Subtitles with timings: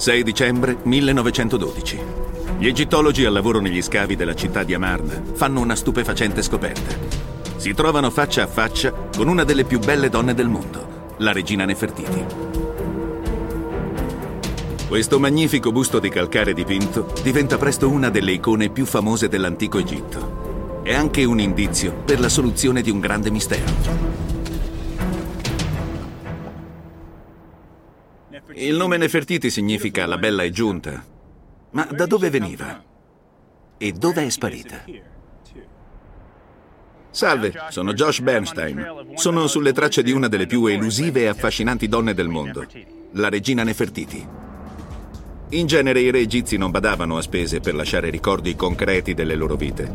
[0.00, 1.98] 6 dicembre 1912.
[2.58, 6.96] Gli egittologi al lavoro negli scavi della città di Amarna fanno una stupefacente scoperta.
[7.56, 11.66] Si trovano faccia a faccia con una delle più belle donne del mondo, la regina
[11.66, 12.24] Nefertiti.
[14.88, 20.80] Questo magnifico busto di calcare dipinto diventa presto una delle icone più famose dell'antico Egitto.
[20.82, 24.19] È anche un indizio per la soluzione di un grande mistero.
[28.60, 31.02] Il nome Nefertiti significa la bella è giunta.
[31.70, 32.84] Ma da dove veniva?
[33.78, 34.84] E dove è sparita?
[37.10, 39.12] Salve, sono Josh Bernstein.
[39.14, 42.66] Sono sulle tracce di una delle più elusive e affascinanti donne del mondo,
[43.12, 44.28] la regina Nefertiti.
[45.48, 49.56] In genere i re egizi non badavano a spese per lasciare ricordi concreti delle loro
[49.56, 49.90] vite.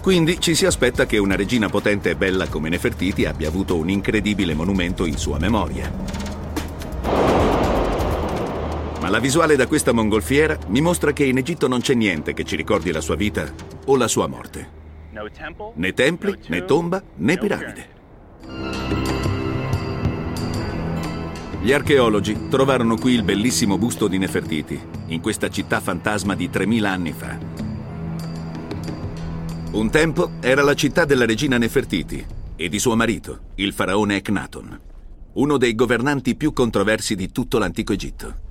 [0.00, 3.90] Quindi ci si aspetta che una regina potente e bella come Nefertiti abbia avuto un
[3.90, 6.37] incredibile monumento in sua memoria.
[9.08, 12.44] Ma la visuale da questa mongolfiera mi mostra che in Egitto non c'è niente che
[12.44, 13.50] ci ricordi la sua vita
[13.86, 14.68] o la sua morte.
[15.76, 17.88] Né templi, né tomba, né piramide.
[21.62, 26.90] Gli archeologi trovarono qui il bellissimo busto di Nefertiti, in questa città fantasma di 3000
[26.90, 27.38] anni fa.
[29.70, 34.80] Un tempo era la città della regina Nefertiti e di suo marito, il faraone Ecnaton,
[35.32, 38.47] uno dei governanti più controversi di tutto l'antico Egitto.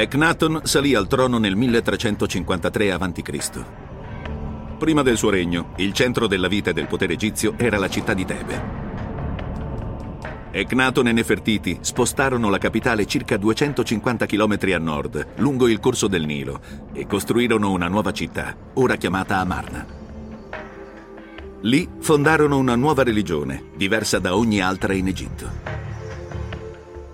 [0.00, 3.64] Ecnaton salì al trono nel 1353 a.C.
[4.78, 8.14] Prima del suo regno, il centro della vita e del potere egizio era la città
[8.14, 8.62] di Tebe.
[10.52, 16.26] Ecnaton e Nefertiti spostarono la capitale circa 250 km a nord, lungo il corso del
[16.26, 16.60] Nilo,
[16.92, 19.84] e costruirono una nuova città, ora chiamata Amarna.
[21.62, 25.87] Lì fondarono una nuova religione, diversa da ogni altra in Egitto.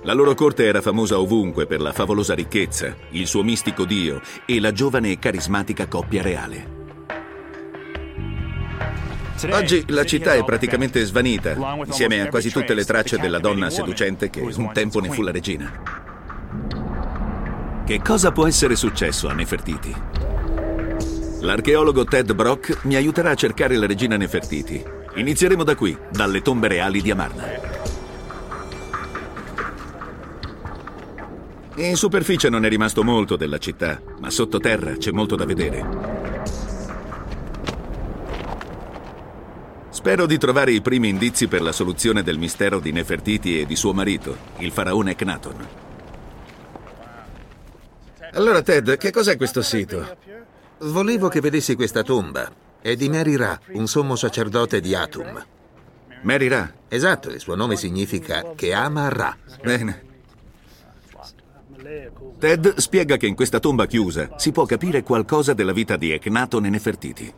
[0.04, 4.60] La loro corte era famosa ovunque per la favolosa ricchezza, il suo mistico dio e
[4.60, 6.82] la giovane e carismatica coppia reale.
[9.50, 11.56] Oggi la città è praticamente svanita,
[11.86, 15.30] insieme a quasi tutte le tracce della donna seducente che un tempo ne fu la
[15.30, 15.72] regina.
[17.86, 19.94] Che cosa può essere successo a Nefertiti?
[21.40, 24.82] L'archeologo Ted Brock mi aiuterà a cercare la regina Nefertiti.
[25.14, 27.73] Inizieremo da qui, dalle tombe reali di Amarna.
[31.76, 35.84] In superficie non è rimasto molto della città, ma sottoterra c'è molto da vedere.
[39.90, 43.74] Spero di trovare i primi indizi per la soluzione del mistero di Nefertiti e di
[43.74, 45.68] suo marito, il faraone Ecnaton.
[48.34, 50.16] Allora, Ted, che cos'è questo sito?
[50.78, 52.52] Volevo che vedessi questa tomba.
[52.80, 55.44] È di Mary Ra, un sommo sacerdote di Atum.
[56.22, 56.72] Mary Ra?
[56.86, 59.36] Esatto, il suo nome significa che ama Ra.
[59.62, 60.13] Bene.
[62.38, 66.64] Ted spiega che in questa tomba chiusa si può capire qualcosa della vita di Ecnaton
[66.66, 67.34] e Nefertiti.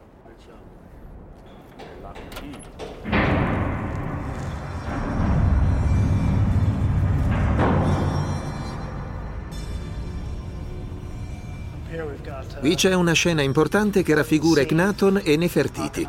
[12.61, 16.06] Qui c'è una scena importante che raffigura Ecnaton e Nefertiti.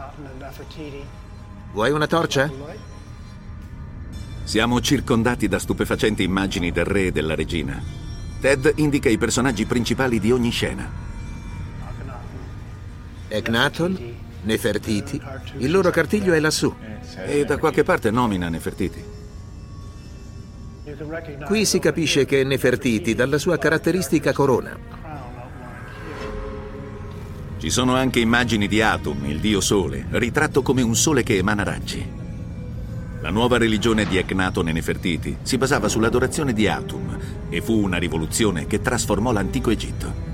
[1.72, 2.52] Vuoi una torcia?
[4.44, 8.07] Siamo circondati da stupefacenti immagini del re e della regina.
[8.40, 10.88] Ted indica i personaggi principali di ogni scena.
[13.30, 15.20] Ecnaton, Nefertiti,
[15.58, 16.74] il loro cartiglio è lassù.
[17.26, 19.04] E da qualche parte nomina Nefertiti.
[21.46, 24.78] Qui si capisce che è Nefertiti dalla sua caratteristica corona.
[27.58, 31.64] Ci sono anche immagini di Atum, il dio sole, ritratto come un sole che emana
[31.64, 32.06] raggi.
[33.20, 37.18] La nuova religione di Ecnaton e Nefertiti si basava sull'adorazione di Atum
[37.50, 40.26] e fu una rivoluzione che trasformò l'antico Egitto.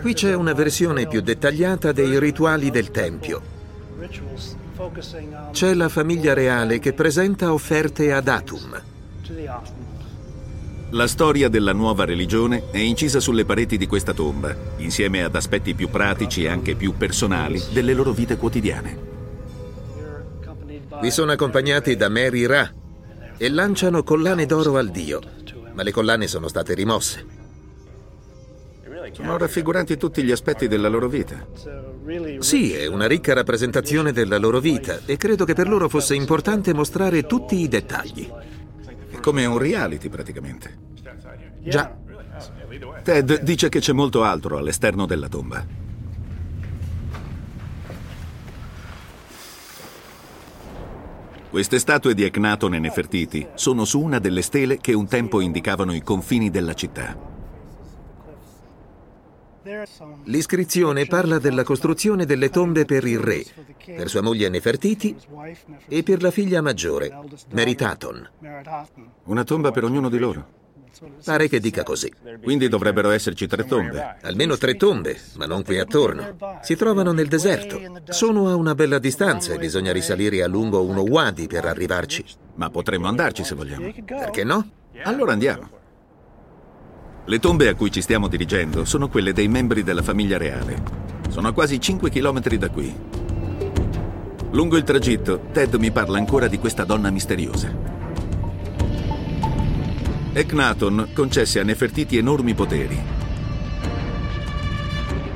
[0.00, 3.52] Qui c'è una versione più dettagliata dei rituali del Tempio.
[5.52, 8.82] C'è la famiglia reale che presenta offerte ad Atum.
[10.90, 15.74] La storia della nuova religione è incisa sulle pareti di questa tomba, insieme ad aspetti
[15.74, 19.12] più pratici e anche più personali delle loro vite quotidiane.
[21.00, 22.72] Vi sono accompagnati da Mary Ra
[23.44, 25.20] e lanciano collane d'oro al dio,
[25.74, 27.26] ma le collane sono state rimosse.
[29.12, 31.46] Sono raffiguranti tutti gli aspetti della loro vita.
[32.38, 36.72] Sì, è una ricca rappresentazione della loro vita e credo che per loro fosse importante
[36.72, 38.32] mostrare tutti i dettagli.
[39.10, 40.78] È come un reality praticamente.
[41.64, 41.94] Già.
[43.02, 45.83] Ted dice che c'è molto altro all'esterno della tomba.
[51.54, 55.94] Queste statue di Ecnaton e Nefertiti sono su una delle stele che un tempo indicavano
[55.94, 57.16] i confini della città.
[60.24, 63.44] L'iscrizione parla della costruzione delle tombe per il re,
[63.86, 65.16] per sua moglie Nefertiti
[65.86, 67.16] e per la figlia maggiore,
[67.52, 68.30] Meritaton.
[69.26, 70.63] Una tomba per ognuno di loro.
[71.24, 72.12] Pare che dica così.
[72.42, 74.16] Quindi dovrebbero esserci tre tombe.
[74.22, 76.36] Almeno tre tombe, ma non qui attorno.
[76.62, 77.80] Si trovano nel deserto.
[78.08, 82.24] Sono a una bella distanza e bisogna risalire a lungo uno wadi per arrivarci.
[82.56, 83.92] Ma potremmo andarci se vogliamo.
[84.04, 84.68] Perché no?
[85.02, 85.68] Allora andiamo.
[87.26, 90.82] Le tombe a cui ci stiamo dirigendo sono quelle dei membri della famiglia reale.
[91.30, 92.94] Sono a quasi 5 km da qui.
[94.50, 97.93] Lungo il tragitto, Ted mi parla ancora di questa donna misteriosa.
[100.36, 103.00] Ecnaton concesse a Nefertiti enormi poteri.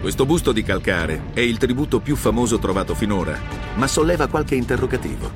[0.00, 3.38] Questo busto di calcare è il tributo più famoso trovato finora,
[3.76, 5.30] ma solleva qualche interrogativo.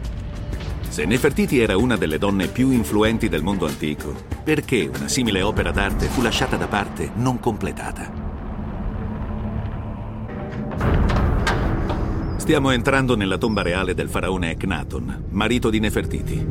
[0.88, 4.12] Se Nefertiti era una delle donne più influenti del mondo antico,
[4.42, 8.12] perché una simile opera d'arte fu lasciata da parte non completata?
[12.34, 16.46] Stiamo entrando nella tomba reale del faraone Ecnaton, marito di Nefertiti.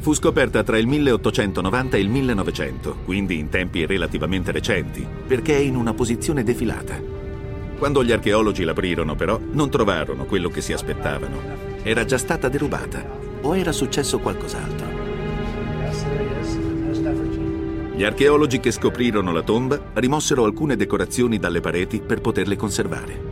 [0.00, 5.60] Fu scoperta tra il 1890 e il 1900, quindi in tempi relativamente recenti, perché è
[5.60, 7.00] in una posizione defilata.
[7.76, 11.76] Quando gli archeologi l'aprirono, però, non trovarono quello che si aspettavano.
[11.82, 13.04] Era già stata derubata
[13.40, 14.86] o era successo qualcos'altro.
[17.94, 23.27] Gli archeologi che scoprirono la tomba rimossero alcune decorazioni dalle pareti per poterle conservare.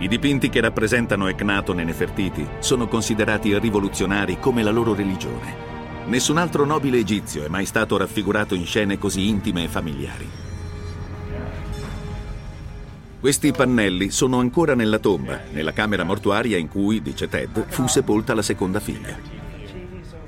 [0.00, 5.68] I dipinti che rappresentano Ecnaton e Nefertiti sono considerati rivoluzionari come la loro religione.
[6.06, 10.28] Nessun altro nobile egizio è mai stato raffigurato in scene così intime e familiari.
[13.20, 18.32] Questi pannelli sono ancora nella tomba, nella camera mortuaria in cui, dice Ted, fu sepolta
[18.32, 19.14] la seconda figlia.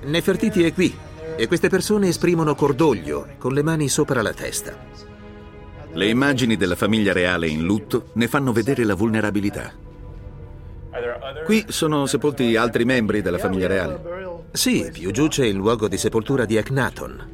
[0.02, 0.94] Nefertiti è qui
[1.34, 4.76] e queste persone esprimono cordoglio con le mani sopra la testa.
[5.94, 9.72] Le immagini della famiglia reale in lutto ne fanno vedere la vulnerabilità.
[11.44, 14.00] Qui sono sepolti altri membri della famiglia reale.
[14.52, 17.28] Sì, più giù c'è il luogo di sepoltura di Ecnaton.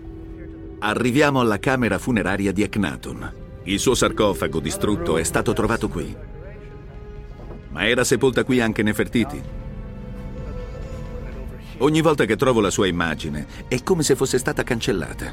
[0.81, 3.33] Arriviamo alla camera funeraria di Ecnaton.
[3.65, 6.17] Il suo sarcofago distrutto è stato trovato qui.
[7.71, 9.43] Ma era sepolta qui anche Nefertiti.
[11.79, 15.33] Ogni volta che trovo la sua immagine è come se fosse stata cancellata.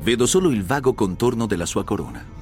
[0.00, 2.40] Vedo solo il vago contorno della sua corona.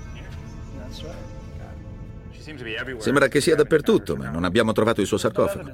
[2.98, 5.72] Sembra che sia dappertutto, ma non abbiamo trovato il suo sarcofago.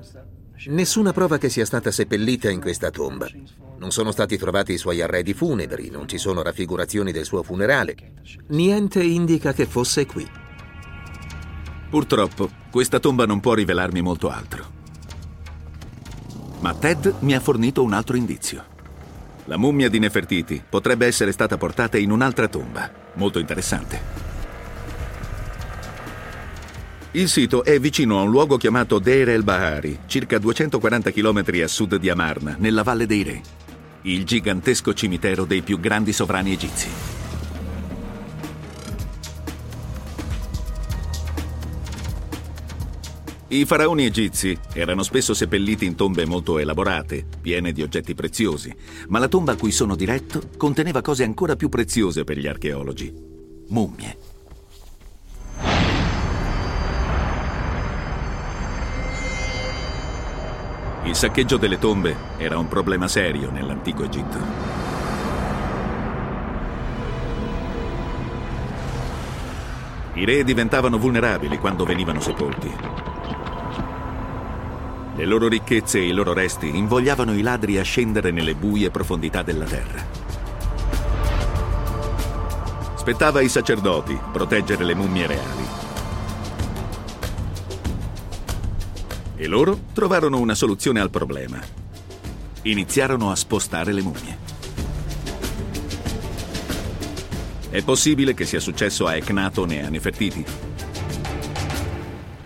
[0.67, 3.29] Nessuna prova che sia stata seppellita in questa tomba.
[3.79, 7.94] Non sono stati trovati i suoi arredi funebri, non ci sono raffigurazioni del suo funerale.
[8.49, 10.26] Niente indica che fosse qui.
[11.88, 14.75] Purtroppo, questa tomba non può rivelarmi molto altro.
[16.61, 18.64] Ma Ted mi ha fornito un altro indizio.
[19.44, 24.25] La mummia di Nefertiti potrebbe essere stata portata in un'altra tomba, molto interessante.
[27.17, 31.97] Il sito è vicino a un luogo chiamato Deir el-Bahari, circa 240 km a sud
[31.97, 33.41] di Amarna, nella Valle dei Re,
[34.03, 36.89] il gigantesco cimitero dei più grandi sovrani egizi.
[43.49, 48.70] I faraoni egizi erano spesso seppelliti in tombe molto elaborate, piene di oggetti preziosi,
[49.08, 53.11] ma la tomba a cui sono diretto conteneva cose ancora più preziose per gli archeologi,
[53.69, 54.26] mummie.
[61.06, 64.39] Il saccheggio delle tombe era un problema serio nell'antico Egitto.
[70.15, 72.75] I re diventavano vulnerabili quando venivano sepolti.
[75.15, 79.43] Le loro ricchezze e i loro resti invogliavano i ladri a scendere nelle buie profondità
[79.43, 80.05] della terra.
[82.96, 85.85] Spettava ai sacerdoti proteggere le mummie reali.
[89.38, 91.60] E loro trovarono una soluzione al problema.
[92.62, 94.38] Iniziarono a spostare le mummie.
[97.69, 100.43] È possibile che sia successo a Ecnaton e a Nefertiti?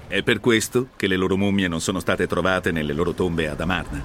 [0.09, 3.61] È per questo che le loro mummie non sono state trovate nelle loro tombe ad
[3.61, 4.03] Amarna.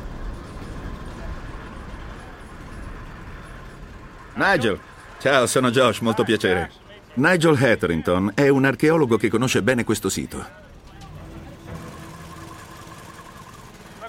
[4.35, 4.79] Nigel,
[5.19, 6.69] ciao, sono Josh, molto piacere.
[7.15, 10.64] Nigel Hetherington è un archeologo che conosce bene questo sito.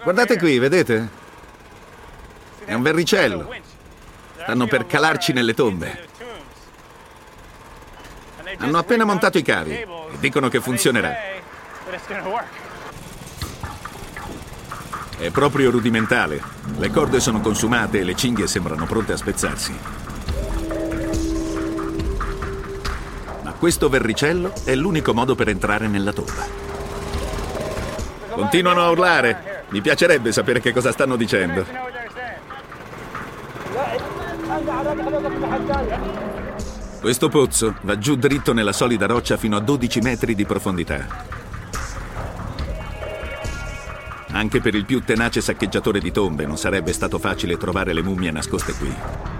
[0.07, 1.09] Guardate qui, vedete?
[2.65, 3.53] È un verricello.
[4.41, 6.07] Stanno per calarci nelle tombe.
[8.59, 9.89] Hanno appena montato i cavi e
[10.21, 11.13] dicono che funzionerà.
[15.19, 16.41] È proprio rudimentale.
[16.77, 19.77] Le corde sono consumate e le cinghie sembrano pronte a spezzarsi.
[23.43, 26.47] Ma questo verricello è l'unico modo per entrare nella tomba.
[28.31, 29.56] Continuano a urlare.
[29.69, 31.65] Mi piacerebbe sapere che cosa stanno dicendo.
[37.01, 41.35] Questo pozzo va giù dritto nella solida roccia fino a 12 metri di profondità.
[44.33, 48.31] Anche per il più tenace saccheggiatore di tombe non sarebbe stato facile trovare le mummie
[48.31, 49.36] nascoste qui.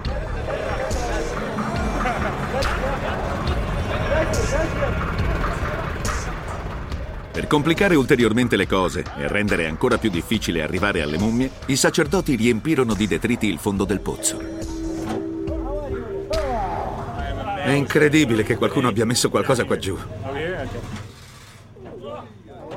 [7.37, 12.35] Per complicare ulteriormente le cose e rendere ancora più difficile arrivare alle mummie, i sacerdoti
[12.35, 14.41] riempirono di detriti il fondo del pozzo.
[17.63, 19.95] È incredibile che qualcuno abbia messo qualcosa qua giù.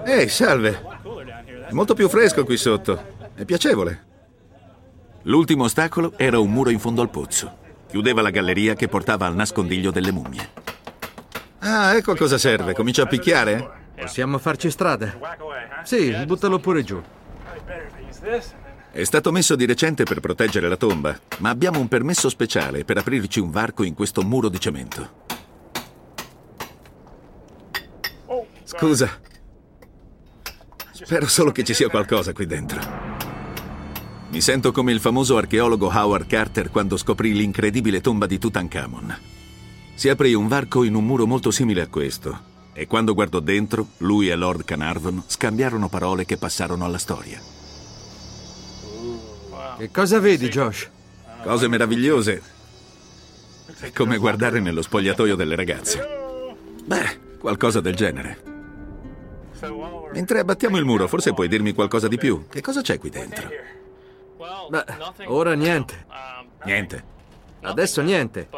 [0.04, 0.82] Ehi, salve!
[1.66, 3.02] È molto più fresco qui sotto.
[3.34, 4.04] È piacevole.
[5.22, 7.50] L'ultimo ostacolo era un muro in fondo al pozzo.
[7.88, 10.50] Chiudeva la galleria che portava al nascondiglio delle mummie.
[11.60, 12.74] Ah, ecco a cosa serve.
[12.74, 13.78] Comincia a picchiare?
[14.00, 15.18] Possiamo farci strada.
[15.84, 17.00] Sì, buttalo pure giù.
[18.92, 22.98] È stato messo di recente per proteggere la tomba, ma abbiamo un permesso speciale per
[22.98, 25.28] aprirci un varco in questo muro di cemento.
[28.64, 29.20] Scusa,
[30.92, 32.78] Spero solo che ci sia qualcosa qui dentro.
[34.30, 39.18] Mi sento come il famoso archeologo Howard Carter quando scoprì l'incredibile tomba di Tutankhamon.
[39.94, 43.88] Si aprì un varco in un muro molto simile a questo e quando guardò dentro,
[43.98, 47.40] lui e Lord Carnarvon scambiarono parole che passarono alla storia.
[49.76, 50.88] Che cosa vedi, Josh?
[51.42, 52.42] Cose meravigliose.
[53.80, 56.06] È come guardare nello spogliatoio delle ragazze.
[56.84, 58.42] Beh, qualcosa del genere.
[60.12, 62.46] Mentre abbattiamo il muro, forse puoi dirmi qualcosa di più.
[62.48, 63.48] Che cosa c'è qui dentro?
[64.68, 64.84] Beh,
[65.26, 66.06] ora niente.
[66.64, 67.04] Niente.
[67.62, 68.48] Adesso niente.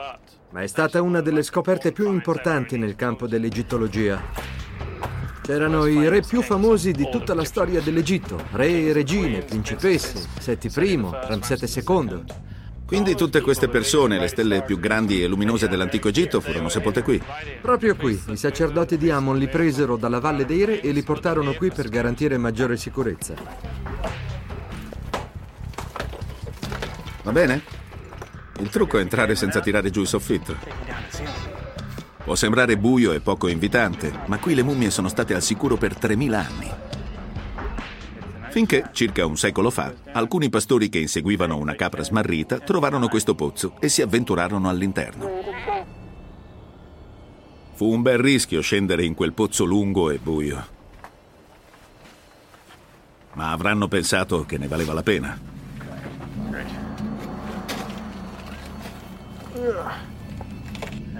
[0.52, 4.22] Ma è stata una delle scoperte più importanti nel campo dell'egittologia.
[5.40, 10.66] C'erano i re più famosi di tutta la storia dell'Egitto, re e regine, principesse, Seti
[10.66, 12.24] I, Ramsete II.
[12.86, 17.20] Quindi tutte queste persone, le stelle più grandi e luminose dell'antico Egitto, furono sepolte qui.
[17.62, 18.22] Proprio qui.
[18.26, 21.88] I sacerdoti di Amon li presero dalla Valle dei Re e li portarono qui per
[21.88, 23.34] garantire maggiore sicurezza.
[27.22, 27.81] Va bene?
[28.62, 30.54] Il trucco è entrare senza tirare giù il soffitto.
[32.22, 35.96] Può sembrare buio e poco invitante, ma qui le mummie sono state al sicuro per
[35.96, 36.70] 3000 anni.
[38.50, 43.74] Finché, circa un secolo fa, alcuni pastori che inseguivano una capra smarrita trovarono questo pozzo
[43.80, 45.28] e si avventurarono all'interno.
[47.74, 50.66] Fu un bel rischio scendere in quel pozzo lungo e buio.
[53.32, 55.51] Ma avranno pensato che ne valeva la pena.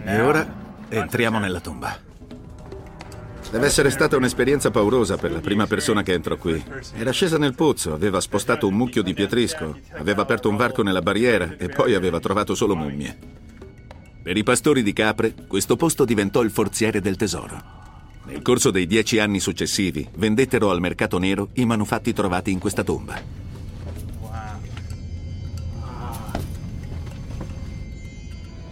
[0.05, 0.47] E ora
[0.89, 1.97] entriamo nella tomba.
[3.51, 6.65] Deve essere stata un'esperienza paurosa per la prima persona che entrò qui.
[6.95, 11.03] Era scesa nel pozzo, aveva spostato un mucchio di pietrisco, aveva aperto un varco nella
[11.03, 13.17] barriera e poi aveva trovato solo mummie.
[14.23, 17.61] Per i pastori di capre, questo posto diventò il forziere del tesoro.
[18.25, 22.83] Nel corso dei dieci anni successivi, vendettero al mercato nero i manufatti trovati in questa
[22.85, 23.21] tomba.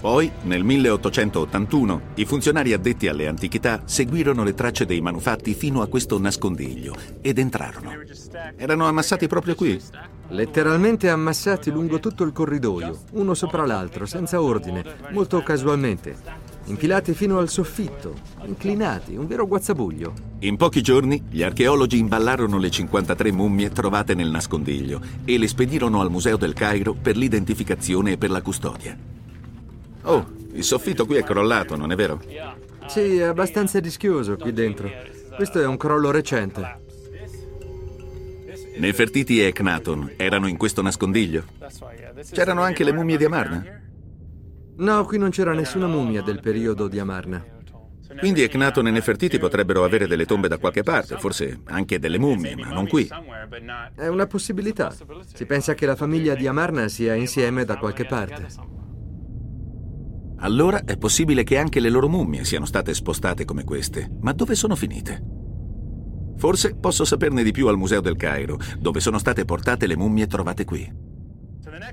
[0.00, 5.88] Poi, nel 1881, i funzionari addetti alle antichità seguirono le tracce dei manufatti fino a
[5.88, 7.92] questo nascondiglio ed entrarono.
[8.56, 9.78] Erano ammassati proprio qui?
[10.28, 16.16] Letteralmente ammassati lungo tutto il corridoio, uno sopra l'altro, senza ordine, molto casualmente.
[16.64, 18.14] Infilati fino al soffitto,
[18.46, 20.14] inclinati, un vero guazzabuglio.
[20.38, 26.00] In pochi giorni gli archeologi imballarono le 53 mummie trovate nel nascondiglio e le spedirono
[26.00, 28.96] al Museo del Cairo per l'identificazione e per la custodia.
[30.02, 32.20] Oh, il soffitto qui è crollato, non è vero?
[32.86, 34.90] Sì, è abbastanza rischioso qui dentro.
[35.36, 36.78] Questo è un crollo recente.
[38.76, 41.44] Nefertiti e Eknaton erano in questo nascondiglio?
[42.30, 43.64] C'erano anche le mummie di Amarna?
[44.76, 47.44] No, qui non c'era nessuna mummia del periodo di Amarna.
[48.18, 52.56] Quindi Eknaton e Nefertiti potrebbero avere delle tombe da qualche parte, forse anche delle mummie,
[52.56, 53.08] ma non qui.
[53.94, 54.92] È una possibilità.
[55.32, 58.46] Si pensa che la famiglia di Amarna sia insieme da qualche parte.
[60.42, 64.10] Allora è possibile che anche le loro mummie siano state spostate come queste.
[64.20, 65.22] Ma dove sono finite?
[66.38, 70.26] Forse posso saperne di più al Museo del Cairo, dove sono state portate le mummie
[70.26, 70.90] trovate qui.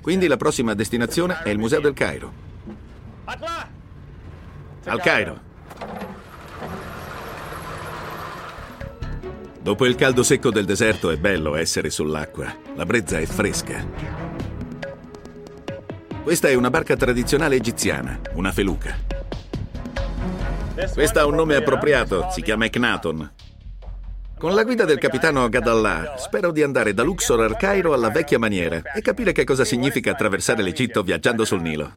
[0.00, 2.32] Quindi la prossima destinazione è il Museo del Cairo.
[4.84, 5.40] Al Cairo.
[9.60, 12.56] Dopo il caldo secco del deserto è bello essere sull'acqua.
[12.74, 14.37] La brezza è fresca.
[16.28, 18.98] Questa è una barca tradizionale egiziana, una feluca.
[20.92, 23.32] Questa ha un nome appropriato, si chiama Eknaton.
[24.36, 28.38] Con la guida del capitano Gadallah spero di andare da Luxor al Cairo alla vecchia
[28.38, 31.96] maniera e capire che cosa significa attraversare l'Egitto viaggiando sul Nilo.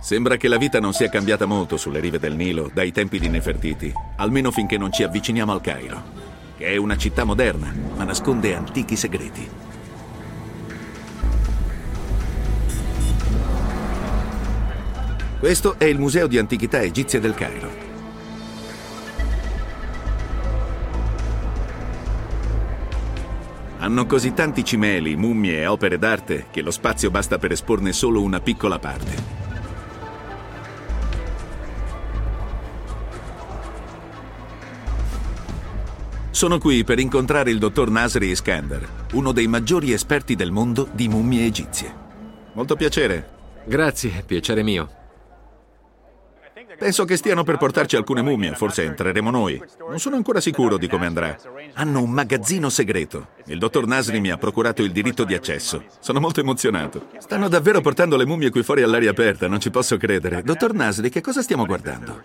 [0.00, 3.30] Sembra che la vita non sia cambiata molto sulle rive del Nilo dai tempi di
[3.30, 6.21] Nefertiti, almeno finché non ci avviciniamo al Cairo,
[6.62, 9.50] che è una città moderna, ma nasconde antichi segreti.
[15.40, 17.68] Questo è il Museo di Antichità Egizie del Cairo.
[23.78, 28.22] Hanno così tanti cimeli, mummie e opere d'arte che lo spazio basta per esporne solo
[28.22, 29.41] una piccola parte.
[36.42, 41.06] Sono qui per incontrare il dottor Nasri Iskander, uno dei maggiori esperti del mondo di
[41.06, 41.94] mummie egizie.
[42.54, 43.28] Molto piacere.
[43.64, 44.90] Grazie, piacere mio.
[46.76, 49.62] Penso che stiano per portarci alcune mummie, forse entreremo noi.
[49.88, 51.38] Non sono ancora sicuro di come andrà.
[51.74, 53.28] Hanno un magazzino segreto.
[53.44, 55.84] Il dottor Nasri mi ha procurato il diritto di accesso.
[56.00, 57.06] Sono molto emozionato.
[57.18, 60.42] Stanno davvero portando le mummie qui fuori all'aria aperta, non ci posso credere.
[60.42, 62.20] Dottor Nasri, che cosa stiamo guardando?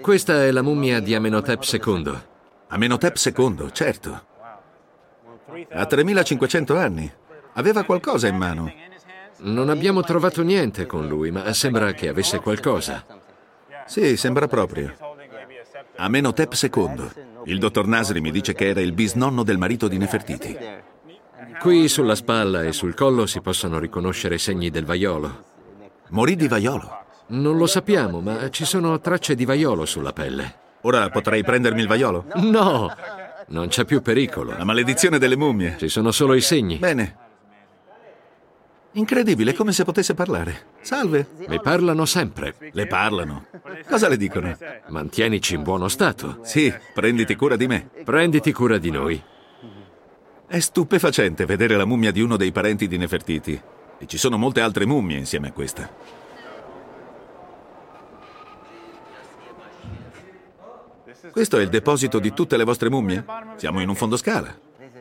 [0.00, 2.30] Questa è la mummia di Amenhotep II.
[2.72, 4.24] Amenhotep II, certo.
[5.72, 7.12] Ha 3500 anni.
[7.52, 8.72] Aveva qualcosa in mano.
[9.40, 13.04] Non abbiamo trovato niente con lui, ma sembra che avesse qualcosa.
[13.84, 14.94] Sì, sembra proprio.
[15.96, 17.10] Amenhotep II.
[17.44, 20.56] Il dottor Nasri mi dice che era il bisnonno del marito di Nefertiti.
[21.60, 25.44] Qui sulla spalla e sul collo si possono riconoscere segni del vaiolo.
[26.08, 27.04] Morì di vaiolo.
[27.26, 30.60] Non lo sappiamo, ma ci sono tracce di vaiolo sulla pelle.
[30.82, 32.26] Ora potrei prendermi il vaiolo?
[32.34, 32.92] No,
[33.48, 34.56] non c'è più pericolo.
[34.56, 35.76] La maledizione delle mummie.
[35.78, 36.76] Ci sono solo i segni.
[36.76, 37.16] Bene.
[38.94, 40.66] Incredibile, come se potesse parlare.
[40.82, 41.28] Salve.
[41.48, 42.54] Mi parlano sempre.
[42.72, 43.46] Le parlano.
[43.88, 44.56] Cosa le dicono?
[44.88, 46.40] Mantienici in buono stato.
[46.42, 47.88] Sì, prenditi cura di me.
[48.04, 49.22] Prenditi cura di noi.
[50.46, 53.58] È stupefacente vedere la mummia di uno dei parenti di Nefertiti.
[53.98, 55.88] E ci sono molte altre mummie insieme a questa.
[61.32, 63.24] Questo è il deposito di tutte le vostre mummie?
[63.56, 64.54] Siamo in un fondoscala.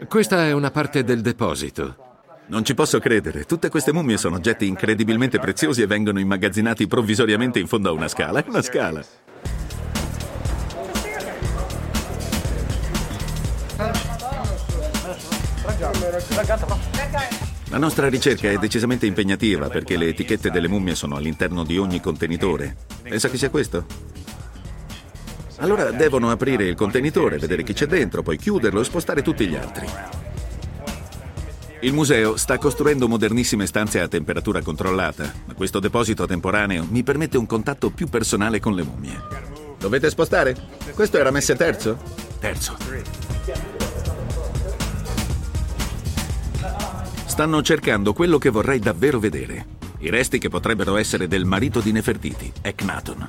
[0.08, 1.96] Questa è una parte del deposito.
[2.48, 3.44] Non ci posso credere.
[3.44, 8.08] Tutte queste mummie sono oggetti incredibilmente preziosi e vengono immagazzinati provvisoriamente in fondo a una
[8.08, 8.42] scala.
[8.42, 9.04] È una scala.
[17.70, 22.00] La nostra ricerca è decisamente impegnativa perché le etichette delle mummie sono all'interno di ogni
[22.00, 22.78] contenitore.
[23.02, 23.86] Pensa che sia questo?
[25.62, 29.56] Allora devono aprire il contenitore, vedere chi c'è dentro, poi chiuderlo e spostare tutti gli
[29.56, 29.86] altri.
[31.82, 37.38] Il museo sta costruendo modernissime stanze a temperatura controllata, ma questo deposito temporaneo mi permette
[37.38, 39.22] un contatto più personale con le mummie.
[39.78, 40.56] Dovete spostare?
[40.96, 41.98] Questo era messe terzo?
[42.40, 42.76] Terzo.
[47.26, 49.66] Stanno cercando quello che vorrei davvero vedere.
[50.00, 53.28] I resti che potrebbero essere del marito di Nefertiti, Eknaton.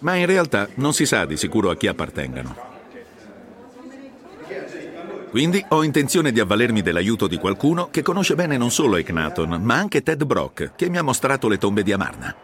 [0.00, 2.74] Ma in realtà non si sa di sicuro a chi appartengano.
[5.30, 9.74] Quindi ho intenzione di avvalermi dell'aiuto di qualcuno che conosce bene non solo Eknaton, ma
[9.74, 12.34] anche Ted Brock, che mi ha mostrato le tombe di Amarna.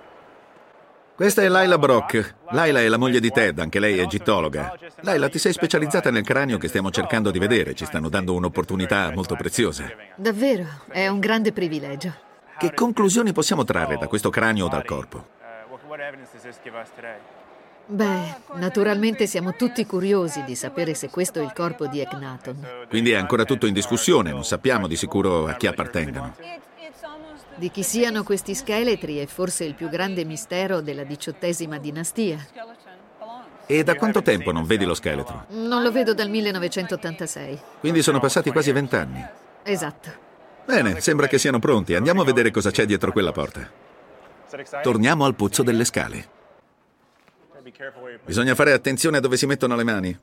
[1.14, 2.34] Questa è Laila Brock.
[2.50, 4.76] Laila è la moglie di Ted, anche lei è egittologa.
[5.02, 9.12] Laila, ti sei specializzata nel cranio che stiamo cercando di vedere, ci stanno dando un'opportunità
[9.14, 9.84] molto preziosa.
[10.16, 12.12] Davvero, è un grande privilegio.
[12.58, 15.26] Che conclusioni possiamo trarre da questo cranio o dal corpo?
[17.86, 22.86] Beh, naturalmente siamo tutti curiosi di sapere se questo è il corpo di Eknaton.
[22.88, 26.34] Quindi è ancora tutto in discussione, non sappiamo di sicuro a chi appartengono.
[27.54, 32.38] Di chi siano questi scheletri è forse il più grande mistero della diciottesima dinastia.
[33.66, 35.46] E da quanto tempo non vedi lo scheletro?
[35.50, 37.60] Non lo vedo dal 1986.
[37.80, 39.24] Quindi sono passati quasi vent'anni.
[39.62, 40.10] Esatto.
[40.64, 41.94] Bene, sembra che siano pronti.
[41.94, 43.68] Andiamo a vedere cosa c'è dietro quella porta.
[44.82, 46.40] Torniamo al pozzo delle scale.
[48.24, 50.18] Bisogna fare attenzione a dove si mettono le mani.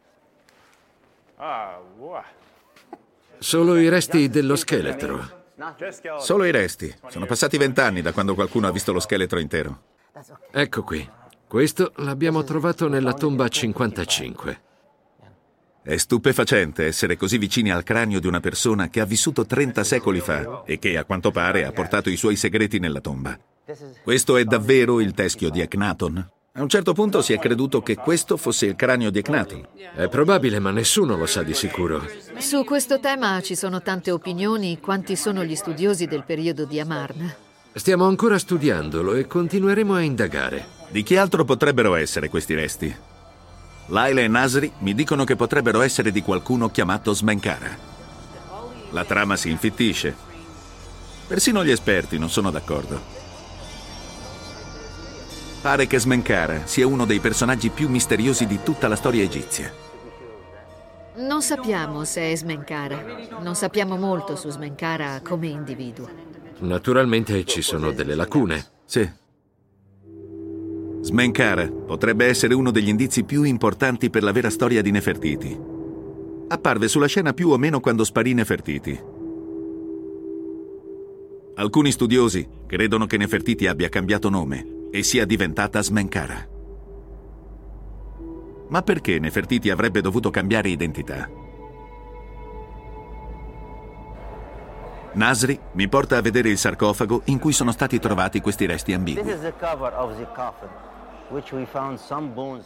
[3.38, 5.38] Solo i resti dello scheletro.
[6.20, 6.94] Solo i resti.
[7.08, 9.82] Sono passati vent'anni da quando qualcuno ha visto lo scheletro intero.
[10.52, 11.10] Ecco qui.
[11.48, 14.62] Questo l'abbiamo trovato nella tomba 55.
[15.82, 20.20] È stupefacente essere così vicini al cranio di una persona che ha vissuto 30 secoli
[20.20, 23.38] fa e che, a quanto pare, ha portato i suoi segreti nella tomba.
[24.04, 26.32] Questo è davvero il teschio di Akhenaton?
[26.60, 29.66] A un certo punto si è creduto che questo fosse il cranio di Akhenaton.
[29.96, 32.06] È probabile, ma nessuno lo sa di sicuro.
[32.38, 37.34] Su questo tema ci sono tante opinioni quanti sono gli studiosi del periodo di Amarna.
[37.72, 40.68] Stiamo ancora studiandolo e continueremo a indagare.
[40.90, 42.94] Di chi altro potrebbero essere questi resti?
[43.86, 47.78] Laila e Nasri mi dicono che potrebbero essere di qualcuno chiamato Smenkara.
[48.90, 50.14] La trama si infittisce.
[51.26, 53.19] Persino gli esperti non sono d'accordo.
[55.62, 59.70] Pare che Smenkara sia uno dei personaggi più misteriosi di tutta la storia egizia.
[61.18, 63.04] Non sappiamo se è Smenkara.
[63.42, 66.08] Non sappiamo molto su Smenkara come individuo.
[66.60, 68.66] Naturalmente ci sono delle lacune.
[68.86, 69.10] Sì.
[71.02, 75.60] Smenkara potrebbe essere uno degli indizi più importanti per la vera storia di Nefertiti.
[76.48, 78.98] Apparve sulla scena più o meno quando sparì Nefertiti.
[81.56, 86.48] Alcuni studiosi credono che Nefertiti abbia cambiato nome e sia diventata Smenkara.
[88.70, 91.30] Ma perché Nefertiti avrebbe dovuto cambiare identità?
[95.14, 99.24] Nasri mi porta a vedere il sarcofago in cui sono stati trovati questi resti ambigui.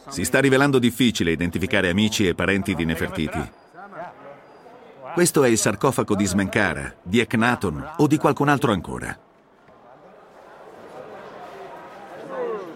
[0.07, 3.51] Si sta rivelando difficile identificare amici e parenti di Nefertiti.
[5.13, 9.17] Questo è il sarcofago di Smenkara, di Eknaton o di qualcun altro ancora.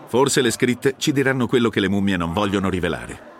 [0.07, 3.35] Forse le scritte ci diranno quello che le mummie non vogliono rivelare.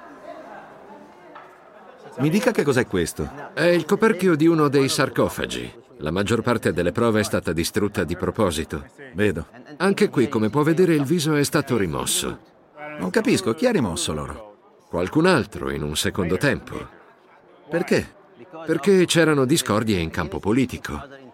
[2.20, 3.30] Mi dica che cos'è questo.
[3.54, 5.86] È il coperchio di uno dei sarcofagi.
[6.00, 8.86] La maggior parte delle prove è stata distrutta di proposito.
[9.14, 9.48] Vedo.
[9.78, 12.40] Anche qui, come può vedere, il viso è stato rimosso.
[13.00, 14.56] Non capisco, chi ha rimosso loro?
[14.90, 16.76] Qualcun altro in un secondo tempo.
[17.70, 18.16] Perché?
[18.66, 21.27] Perché c'erano discordie in campo politico.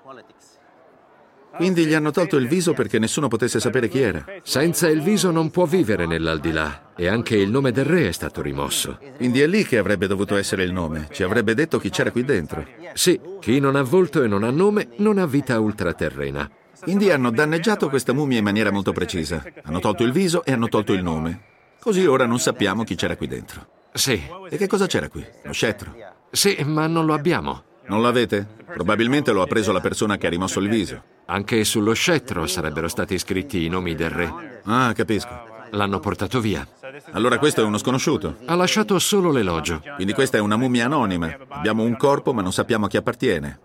[1.55, 4.25] Quindi gli hanno tolto il viso perché nessuno potesse sapere chi era.
[4.41, 8.41] Senza il viso non può vivere nell'aldilà e anche il nome del re è stato
[8.41, 8.97] rimosso.
[9.17, 11.07] Quindi è lì che avrebbe dovuto essere il nome.
[11.11, 12.65] Ci avrebbe detto chi c'era qui dentro.
[12.93, 16.49] Sì, chi non ha volto e non ha nome non ha vita ultraterrena.
[16.81, 19.43] Quindi hanno danneggiato questa mummia in maniera molto precisa.
[19.63, 21.51] Hanno tolto il viso e hanno tolto il nome.
[21.79, 23.67] Così ora non sappiamo chi c'era qui dentro.
[23.93, 24.21] Sì.
[24.49, 25.25] E che cosa c'era qui?
[25.43, 25.93] Lo scettro?
[26.31, 27.63] Sì, ma non lo abbiamo.
[27.87, 28.47] Non l'avete?
[28.65, 31.03] Probabilmente lo ha preso la persona che ha rimosso il viso.
[31.25, 34.61] Anche sullo scettro sarebbero stati scritti i nomi del re.
[34.65, 35.51] Ah, capisco.
[35.71, 36.67] L'hanno portato via.
[37.11, 38.37] Allora questo è uno sconosciuto.
[38.45, 39.81] Ha lasciato solo l'elogio.
[39.95, 41.35] Quindi questa è una mummia anonima.
[41.49, 43.59] Abbiamo un corpo ma non sappiamo a chi appartiene.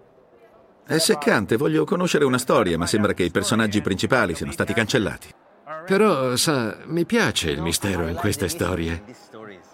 [0.86, 5.28] È seccante, voglio conoscere una storia, ma sembra che i personaggi principali siano stati cancellati.
[5.84, 9.02] Però, sa, mi piace il mistero in queste storie.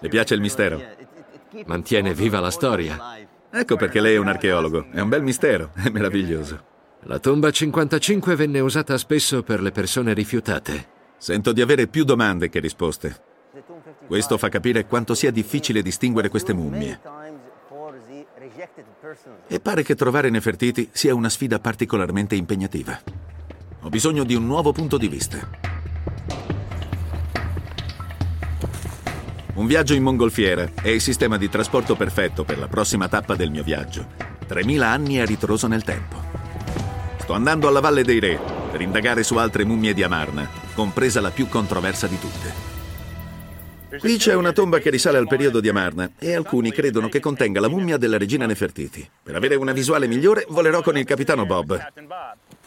[0.00, 0.82] Le piace il mistero?
[1.66, 2.98] Mantiene viva la storia.
[3.56, 4.86] Ecco perché lei è un archeologo.
[4.90, 6.72] È un bel mistero, è meraviglioso.
[7.02, 10.88] La tomba 55 venne usata spesso per le persone rifiutate.
[11.18, 13.22] Sento di avere più domande che risposte.
[14.08, 17.00] Questo fa capire quanto sia difficile distinguere queste mummie.
[19.46, 23.00] E pare che trovare Nefertiti sia una sfida particolarmente impegnativa.
[23.82, 25.83] Ho bisogno di un nuovo punto di vista.
[29.54, 33.52] Un viaggio in mongolfiera è il sistema di trasporto perfetto per la prossima tappa del
[33.52, 34.04] mio viaggio.
[34.48, 36.16] 3000 anni a ritroso nel tempo.
[37.18, 38.36] Sto andando alla Valle dei Re
[38.72, 42.72] per indagare su altre mummie di Amarna, compresa la più controversa di tutte.
[43.96, 47.60] Qui c'è una tomba che risale al periodo di Amarna e alcuni credono che contenga
[47.60, 49.08] la mummia della regina Nefertiti.
[49.22, 51.92] Per avere una visuale migliore volerò con il capitano Bob.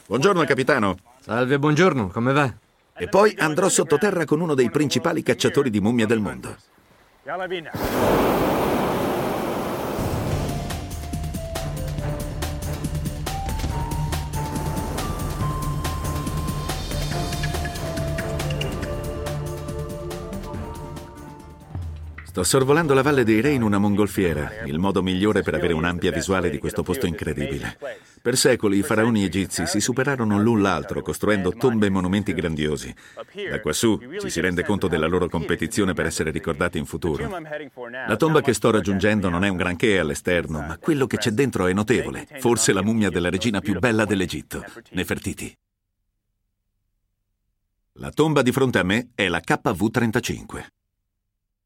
[0.06, 0.98] Buongiorno capitano.
[1.20, 2.54] Salve, buongiorno, come va?
[2.96, 6.56] E poi andrò sottoterra con uno dei principali cacciatori di mummie del mondo.
[7.28, 7.74] Jalla vinner!
[22.38, 26.12] Sto sorvolando la Valle dei Re in una mongolfiera, il modo migliore per avere un'ampia
[26.12, 27.80] visuale di questo posto incredibile.
[28.22, 32.94] Per secoli i faraoni egizi si superarono l'un l'altro costruendo tombe e monumenti grandiosi.
[33.50, 37.28] Da quassù ci si rende conto della loro competizione per essere ricordati in futuro.
[38.08, 41.66] La tomba che sto raggiungendo non è un granché all'esterno, ma quello che c'è dentro
[41.66, 42.28] è notevole.
[42.38, 45.58] Forse la mummia della regina più bella dell'Egitto, Nefertiti.
[47.94, 50.77] La tomba di fronte a me è la KV-35.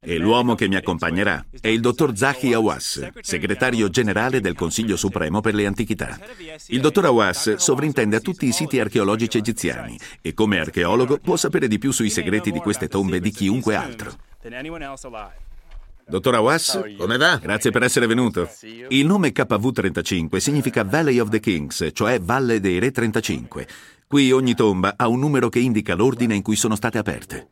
[0.03, 5.41] E l'uomo che mi accompagnerà è il dottor Zahi Awas, segretario generale del Consiglio Supremo
[5.41, 6.17] per le Antichità.
[6.69, 11.67] Il dottor Awas sovrintende a tutti i siti archeologici egiziani e come archeologo può sapere
[11.67, 14.11] di più sui segreti di queste tombe di chiunque altro.
[16.07, 17.35] Dottor Awas, Come va?
[17.37, 18.49] grazie per essere venuto.
[18.87, 23.67] Il nome KV35 significa Valley of the Kings, cioè Valle dei Re 35.
[24.07, 27.47] Qui ogni tomba ha un numero che indica l'ordine in cui sono state aperte.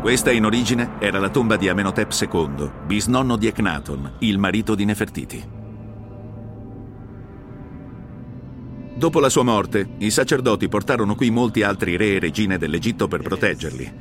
[0.00, 4.84] Questa in origine era la tomba di Amenhotep II, bisnonno di Echnaton, il marito di
[4.84, 5.48] Nefertiti.
[8.94, 13.22] Dopo la sua morte, i sacerdoti portarono qui molti altri re e regine dell'Egitto per
[13.22, 13.92] proteggerli.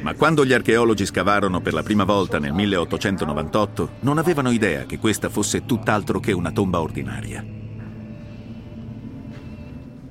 [0.00, 4.98] Ma quando gli archeologi scavarono per la prima volta nel 1898, non avevano idea che
[4.98, 7.44] questa fosse tutt'altro che una tomba ordinaria.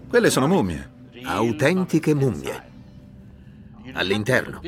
[0.10, 0.93] Quelle sono mummie.
[1.24, 2.72] Autentiche mummie.
[3.94, 4.62] All'interno.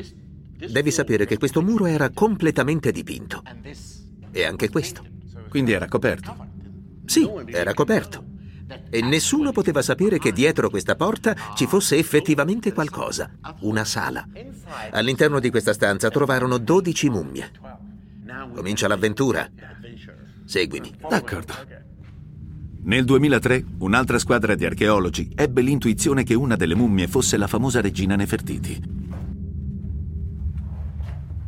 [0.56, 3.42] Devi sapere che questo muro era completamente dipinto.
[4.30, 5.04] E anche questo.
[5.48, 6.34] Quindi era coperto.
[7.04, 8.24] Sì, era coperto.
[8.90, 14.26] E nessuno poteva sapere che dietro questa porta ci fosse effettivamente qualcosa, una sala.
[14.90, 17.50] All'interno di questa stanza trovarono 12 mummie.
[18.54, 19.48] Comincia l'avventura.
[20.44, 20.94] Seguimi.
[21.08, 21.84] D'accordo.
[22.86, 27.80] Nel 2003, un'altra squadra di archeologi ebbe l'intuizione che una delle mummie fosse la famosa
[27.80, 28.80] regina Nefertiti.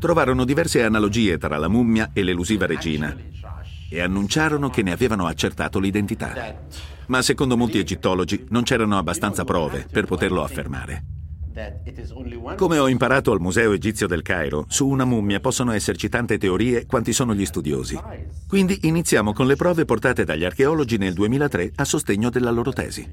[0.00, 3.16] Trovarono diverse analogie tra la mummia e l'elusiva regina
[3.88, 6.56] e annunciarono che ne avevano accertato l'identità.
[7.06, 11.17] Ma secondo molti egittologi non c'erano abbastanza prove per poterlo affermare.
[12.56, 16.86] Come ho imparato al Museo Egizio del Cairo, su una mummia possono esserci tante teorie
[16.86, 17.98] quanti sono gli studiosi.
[18.46, 23.06] Quindi iniziamo con le prove portate dagli archeologi nel 2003 a sostegno della loro tesi.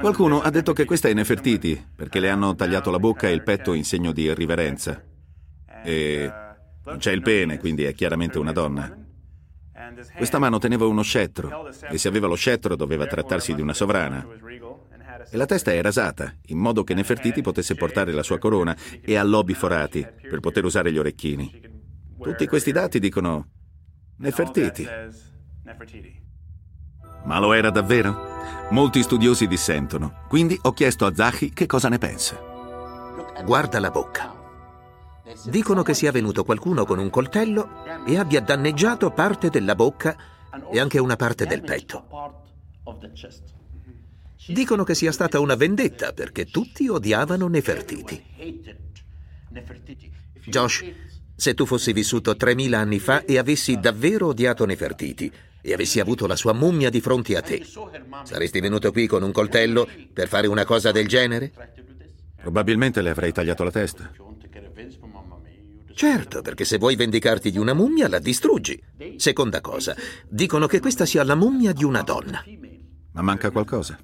[0.00, 3.42] Qualcuno ha detto che questa è Nefertiti, perché le hanno tagliato la bocca e il
[3.42, 5.02] petto in segno di riverenza.
[5.84, 6.32] E
[6.84, 9.04] non c'è il pene, quindi è chiaramente una donna.
[10.16, 14.26] Questa mano teneva uno scettro, e se aveva lo scettro doveva trattarsi di una sovrana.
[15.28, 19.16] E la testa è rasata, in modo che Nefertiti potesse portare la sua corona e
[19.16, 21.60] ha lobi forati per poter usare gli orecchini.
[22.20, 23.48] Tutti questi dati dicono
[24.18, 24.86] Nefertiti.
[27.24, 28.34] Ma lo era davvero?
[28.70, 32.40] Molti studiosi dissentono, quindi ho chiesto a Zahi che cosa ne pensa.
[33.44, 34.34] Guarda la bocca.
[35.44, 40.16] Dicono che sia venuto qualcuno con un coltello e abbia danneggiato parte della bocca
[40.70, 42.06] e anche una parte del petto.
[44.48, 48.22] Dicono che sia stata una vendetta perché tutti odiavano Nefertiti.
[50.46, 50.84] Josh,
[51.34, 55.30] se tu fossi vissuto 3000 anni fa e avessi davvero odiato Nefertiti
[55.60, 57.64] e avessi avuto la sua mummia di fronte a te,
[58.22, 61.52] saresti venuto qui con un coltello per fare una cosa del genere?
[62.40, 64.12] Probabilmente le avrei tagliato la testa.
[65.92, 68.80] Certo, perché se vuoi vendicarti di una mummia la distruggi.
[69.16, 69.96] Seconda cosa,
[70.28, 72.44] dicono che questa sia la mummia di una donna.
[73.12, 73.98] Ma manca qualcosa.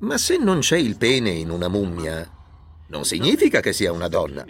[0.00, 2.28] Ma se non c'è il pene in una mummia,
[2.88, 4.44] non significa che sia una donna.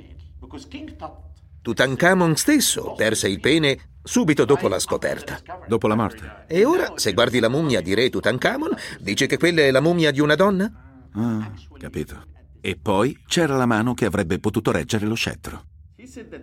[1.60, 5.40] Tutankhamon stesso perse il pene subito dopo la scoperta.
[5.66, 6.44] Dopo la morte.
[6.46, 10.10] E ora, se guardi la mummia di re Tutankhamon, dice che quella è la mummia
[10.10, 11.08] di una donna?
[11.12, 12.24] Ah, capito.
[12.60, 15.64] E poi c'era la mano che avrebbe potuto reggere lo scettro.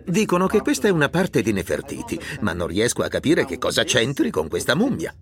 [0.04, 3.82] Dicono che questa è una parte di Nefertiti, ma non riesco a capire che cosa
[3.82, 5.12] c'entri con questa mummia.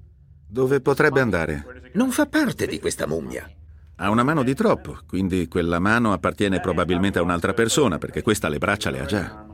[0.46, 1.90] Dove potrebbe andare?
[1.94, 3.50] Non fa parte di questa mummia.
[3.96, 8.48] Ha una mano di troppo, quindi quella mano appartiene probabilmente a un'altra persona, perché questa
[8.48, 9.46] le braccia le ha già.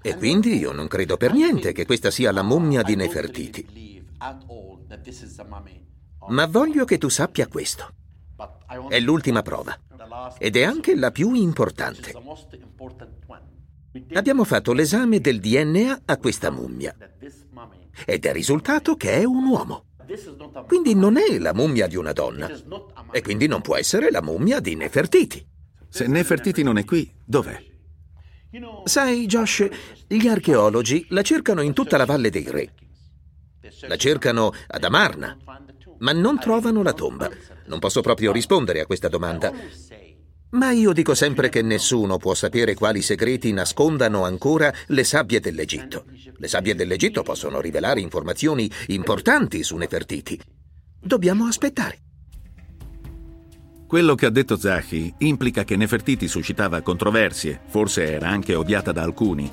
[0.00, 4.04] E quindi io non credo per niente che questa sia la mummia di Nefertiti.
[6.28, 7.92] Ma voglio che tu sappia questo.
[8.88, 9.76] È l'ultima prova.
[10.38, 12.12] Ed è anche la più importante.
[14.12, 16.94] Abbiamo fatto l'esame del DNA a questa mummia.
[18.04, 19.86] Ed è risultato che è un uomo.
[20.66, 22.50] Quindi non è la mummia di una donna.
[23.10, 25.46] E quindi non può essere la mummia di Nefertiti.
[25.88, 27.70] Se Nefertiti non è qui, dov'è?
[28.84, 29.68] Sai, Josh,
[30.06, 32.74] gli archeologi la cercano in tutta la Valle dei Re.
[33.86, 35.36] La cercano ad Amarna,
[35.98, 37.30] ma non trovano la tomba.
[37.66, 39.52] Non posso proprio rispondere a questa domanda.
[40.52, 46.04] Ma io dico sempre che nessuno può sapere quali segreti nascondano ancora le sabbie dell'Egitto.
[46.36, 50.38] Le sabbie dell'Egitto possono rivelare informazioni importanti su Nefertiti.
[51.00, 51.98] Dobbiamo aspettare.
[53.86, 59.02] Quello che ha detto Zahi implica che Nefertiti suscitava controversie, forse era anche odiata da
[59.02, 59.50] alcuni.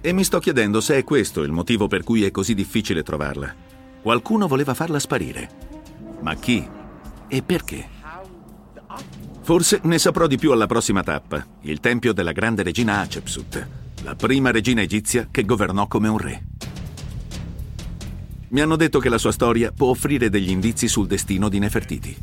[0.00, 3.54] E mi sto chiedendo se è questo il motivo per cui è così difficile trovarla.
[4.00, 5.50] Qualcuno voleva farla sparire.
[6.20, 6.66] Ma chi?
[7.28, 8.00] E perché?
[9.44, 13.68] Forse ne saprò di più alla prossima tappa, il tempio della grande regina Hatshepsut,
[14.04, 16.42] la prima regina egizia che governò come un re.
[18.50, 22.16] Mi hanno detto che la sua storia può offrire degli indizi sul destino di Nefertiti.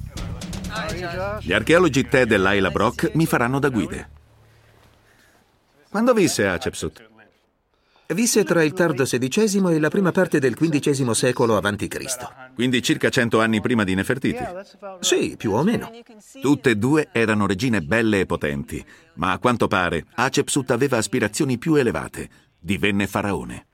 [1.41, 4.09] Gli archeologi Ted e Laila Brock mi faranno da guide.
[5.89, 7.08] Quando visse Hatshepsut?
[8.11, 12.53] Visse tra il tardo XVI e la prima parte del XV secolo a.C.
[12.55, 14.43] Quindi circa cento anni prima di Nefertiti.
[14.99, 15.91] Sì, più o meno.
[16.41, 18.83] Tutte e due erano regine belle e potenti,
[19.15, 22.29] ma a quanto pare Hatshepsut aveva aspirazioni più elevate.
[22.59, 23.67] Divenne faraone.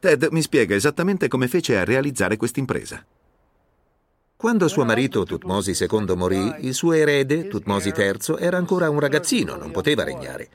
[0.00, 3.06] Ted mi spiega esattamente come fece a realizzare questa impresa.
[4.34, 9.54] Quando suo marito Tutmosi II morì, il suo erede, Tutmosi III, era ancora un ragazzino,
[9.54, 10.48] non poteva regnare.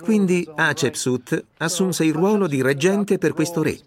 [0.00, 3.78] Quindi Hatshepsut assunse il ruolo di reggente per questo re.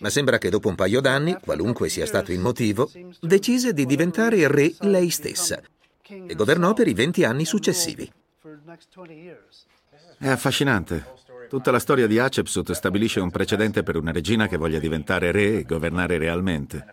[0.00, 4.46] Ma sembra che dopo un paio d'anni, qualunque sia stato il motivo, decise di diventare
[4.48, 5.60] re lei stessa
[6.02, 8.10] e governò per i 20 anni successivi.
[10.18, 11.14] È affascinante.
[11.48, 15.58] Tutta la storia di Hatshepsut stabilisce un precedente per una regina che voglia diventare re
[15.58, 16.84] e governare realmente.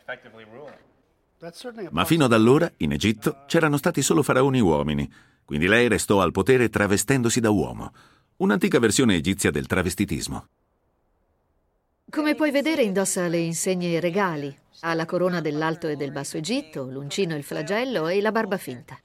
[1.90, 5.12] Ma fino ad allora, in Egitto, c'erano stati solo faraoni uomini,
[5.46, 7.92] quindi lei restò al potere travestendosi da uomo,
[8.38, 10.48] un'antica versione egizia del travestitismo.
[12.10, 14.56] Come puoi vedere indossa le insegne e regali.
[14.82, 18.58] Ha la corona dell'Alto e del Basso Egitto, l'uncino e il flagello e la barba
[18.58, 19.00] finta.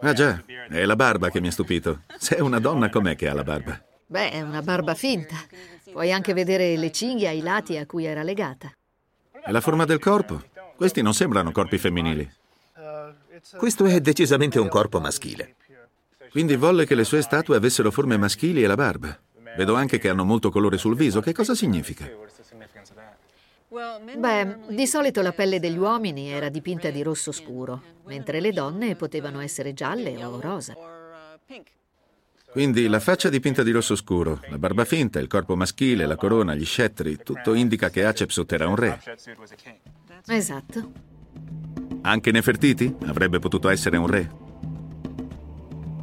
[0.00, 2.02] Ah già, è la barba che mi ha stupito.
[2.18, 3.82] Se è una donna, com'è che ha la barba?
[4.06, 5.36] Beh, è una barba finta.
[5.90, 8.70] Puoi anche vedere le cinghie ai lati a cui era legata.
[9.32, 10.42] E la forma del corpo?
[10.76, 12.30] Questi non sembrano corpi femminili.
[13.56, 15.56] Questo è decisamente un corpo maschile.
[16.30, 19.18] Quindi volle che le sue statue avessero forme maschili e la barba.
[19.56, 21.20] Vedo anche che hanno molto colore sul viso.
[21.20, 22.10] Che cosa significa?
[24.16, 28.96] Beh, di solito la pelle degli uomini era dipinta di rosso scuro, mentre le donne
[28.96, 30.74] potevano essere gialle o rosa.
[32.50, 36.54] Quindi la faccia dipinta di rosso scuro, la barba finta, il corpo maschile, la corona,
[36.54, 39.00] gli scettri, tutto indica che Hatshepsut era un re.
[40.26, 40.92] Esatto.
[42.06, 44.30] Anche Nefertiti avrebbe potuto essere un re.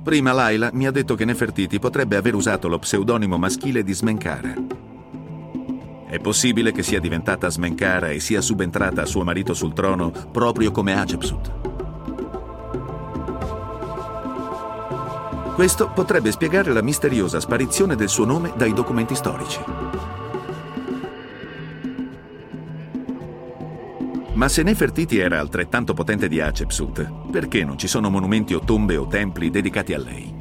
[0.04, 4.54] Prima Laila mi ha detto che Nefertiti potrebbe aver usato lo pseudonimo maschile di Smenkara.
[6.06, 10.72] È possibile che sia diventata Smenkara e sia subentrata a suo marito sul trono proprio
[10.72, 11.52] come Hatshepsut.
[15.56, 20.13] Questo potrebbe spiegare la misteriosa sparizione del suo nome dai documenti storici.
[24.34, 28.98] Ma se Nefertiti era altrettanto potente di Hatshepsut, perché non ci sono monumenti o tombe
[28.98, 30.34] o templi dedicati a lei?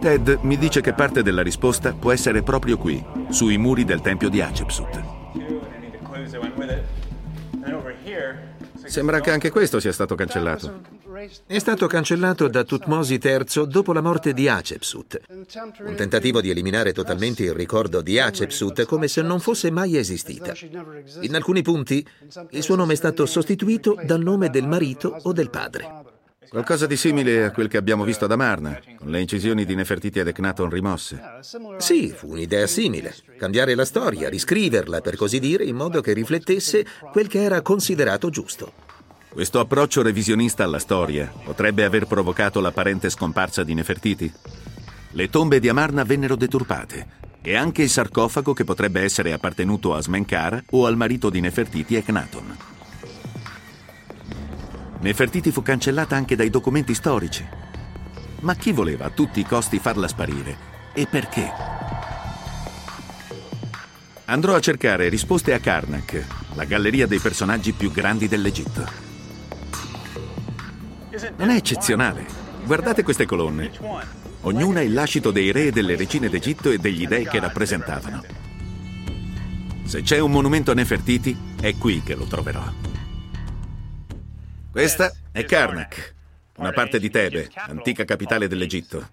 [0.00, 4.30] Ted mi dice che parte della risposta può essere proprio qui, sui muri del tempio
[4.30, 5.02] di Hatshepsut.
[8.92, 10.82] Sembra che anche questo sia stato cancellato.
[11.46, 15.22] È stato cancellato da Tutmosi III dopo la morte di Hatshepsut.
[15.86, 20.52] Un tentativo di eliminare totalmente il ricordo di Hatshepsut come se non fosse mai esistita.
[21.22, 22.06] In alcuni punti
[22.50, 26.11] il suo nome è stato sostituito dal nome del marito o del padre.
[26.52, 30.18] Qualcosa di simile a quel che abbiamo visto ad Amarna, con le incisioni di Nefertiti
[30.18, 31.18] ed Eknaton rimosse.
[31.78, 33.14] Sì, fu un'idea simile.
[33.38, 38.28] Cambiare la storia, riscriverla, per così dire, in modo che riflettesse quel che era considerato
[38.28, 38.70] giusto.
[39.30, 44.30] Questo approccio revisionista alla storia potrebbe aver provocato l'apparente scomparsa di Nefertiti?
[45.12, 50.02] Le tombe di Amarna vennero deturpate e anche il sarcofago che potrebbe essere appartenuto a
[50.02, 52.56] Smenkara o al marito di Nefertiti Eknaton.
[55.02, 57.44] Nefertiti fu cancellata anche dai documenti storici.
[58.42, 60.56] Ma chi voleva a tutti i costi farla sparire?
[60.92, 61.50] E perché?
[64.26, 68.86] Andrò a cercare risposte a Karnak, la galleria dei personaggi più grandi dell'Egitto.
[71.36, 72.24] Non è eccezionale?
[72.64, 73.72] Guardate queste colonne.
[74.42, 78.22] Ognuna il lascito dei re e delle regine d'Egitto e degli dei che rappresentavano.
[79.82, 82.91] Se c'è un monumento a Nefertiti, è qui che lo troverò.
[84.72, 86.14] Questa è Karnak,
[86.56, 89.06] una parte di Tebe, antica capitale dell'Egitto.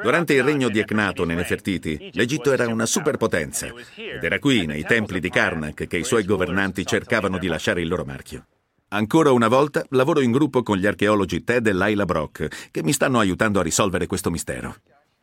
[0.00, 4.84] Durante il regno di Eknaton e Nefertiti, l'Egitto era una superpotenza ed era qui, nei
[4.84, 8.46] templi di Karnak, che i suoi governanti cercavano di lasciare il loro marchio.
[8.90, 12.92] Ancora una volta lavoro in gruppo con gli archeologi Ted e Laila Brock, che mi
[12.92, 14.76] stanno aiutando a risolvere questo mistero.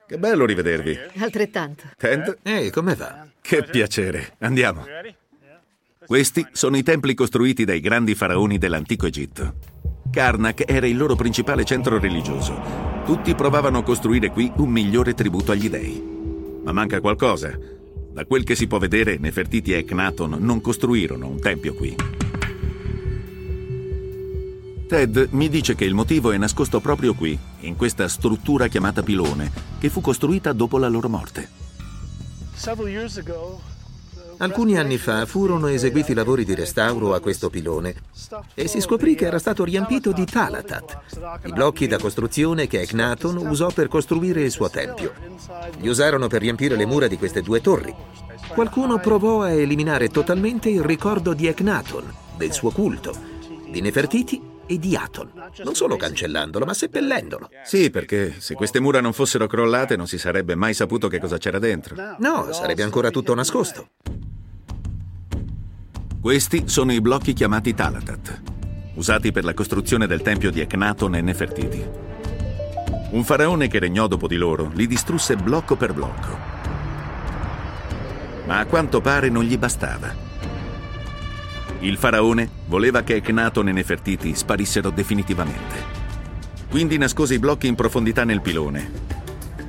[0.05, 0.99] Che bello rivedervi.
[1.19, 1.83] Altrettanto.
[1.97, 2.39] Ted?
[2.43, 3.25] Ehi, come va?
[3.39, 4.35] Che piacere.
[4.39, 4.85] Andiamo.
[6.07, 9.55] Questi sono i templi costruiti dai grandi faraoni dell'antico Egitto.
[10.09, 12.57] Karnak era il loro principale centro religioso.
[13.03, 16.01] Tutti provavano a costruire qui un migliore tributo agli dei.
[16.63, 17.59] Ma manca qualcosa.
[18.13, 21.93] Da quel che si può vedere, Nefertiti e Eknaton non costruirono un tempio qui.
[24.87, 29.51] Ted mi dice che il motivo è nascosto proprio qui, in questa struttura chiamata pilone,
[29.77, 31.49] che fu costruita dopo la loro morte.
[34.39, 37.95] Alcuni anni fa furono eseguiti lavori di restauro a questo pilone
[38.53, 40.99] e si scoprì che era stato riempito di Talatat,
[41.45, 45.13] i blocchi da costruzione che Eknaton usò per costruire il suo tempio.
[45.79, 47.93] Li usarono per riempire le mura di queste due torri.
[48.53, 53.15] Qualcuno provò a eliminare totalmente il ricordo di Eknaton, del suo culto,
[53.69, 55.31] di Nefertiti e di Aton,
[55.63, 57.49] non solo cancellandolo, ma seppellendolo.
[57.63, 61.37] Sì, perché se queste mura non fossero crollate non si sarebbe mai saputo che cosa
[61.37, 61.95] c'era dentro.
[62.19, 63.89] No, sarebbe ancora tutto nascosto.
[66.19, 68.41] Questi sono i blocchi chiamati Talatat,
[68.95, 71.85] usati per la costruzione del tempio di Eknaton e Nefertiti.
[73.11, 76.37] Un faraone che regnò dopo di loro li distrusse blocco per blocco.
[78.45, 80.26] Ma a quanto pare non gli bastava.
[81.79, 85.95] Il faraone voleva che Eknaton e Nefertiti sparissero definitivamente.
[86.69, 88.89] Quindi nascose i blocchi in profondità nel pilone.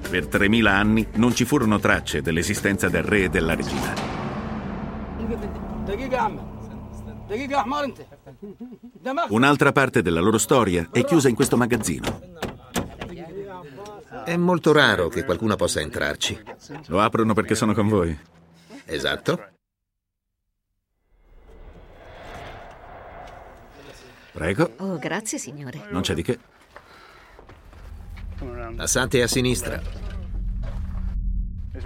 [0.08, 3.94] Per 3000 anni non ci furono tracce dell'esistenza del re e della regina.
[9.28, 12.20] Un'altra parte della loro storia è chiusa in questo magazzino.
[14.24, 16.40] È molto raro che qualcuno possa entrarci.
[16.86, 18.18] Lo aprono perché sono con voi.
[18.86, 19.57] Esatto.
[24.38, 25.88] Prego, Oh, grazie, signore.
[25.90, 26.38] non c'è di che.
[28.76, 29.82] Passate a sinistra.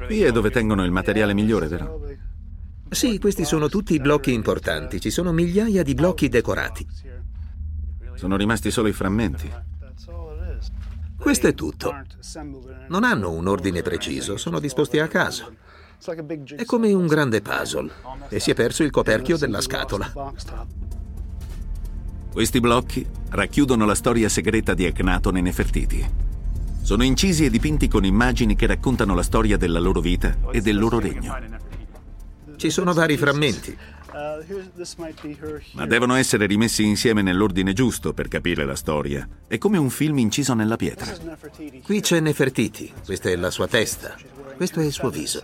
[0.05, 2.05] Qui è dove tengono il materiale migliore, vero?
[2.91, 5.01] Sì, questi sono tutti i blocchi importanti.
[5.01, 6.87] Ci sono migliaia di blocchi decorati.
[8.17, 9.51] Sono rimasti solo i frammenti.
[11.17, 11.95] Questo è tutto.
[12.89, 15.55] Non hanno un ordine preciso, sono disposti a caso.
[16.55, 17.91] È come un grande puzzle
[18.29, 20.13] e si è perso il coperchio della scatola.
[22.33, 26.05] Questi blocchi racchiudono la storia segreta di Eknaton e Nefertiti.
[26.81, 30.79] Sono incisi e dipinti con immagini che raccontano la storia della loro vita e del
[30.79, 31.39] loro regno.
[32.57, 33.77] Ci sono vari frammenti.
[35.73, 39.29] Ma devono essere rimessi insieme nell'ordine giusto per capire la storia.
[39.47, 41.13] È come un film inciso nella pietra.
[41.85, 44.17] Qui c'è Nefertiti, questa è la sua testa,
[44.57, 45.43] questo è il suo viso.